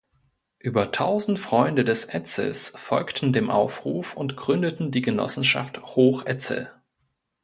[0.57, 6.71] Über tausend Freunde des Etzels folgten dem Aufruf und gründeten die Genossenschaft Hoch-Etzel.